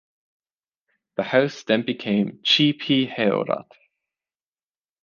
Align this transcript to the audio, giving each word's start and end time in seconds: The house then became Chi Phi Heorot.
The 1.17 1.21
house 1.21 1.61
then 1.61 1.85
became 1.85 2.39
Chi 2.41 2.71
Phi 2.73 3.05
Heorot. 3.05 3.69